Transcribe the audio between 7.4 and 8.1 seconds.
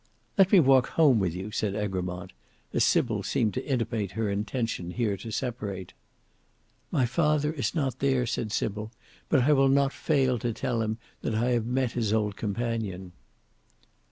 is not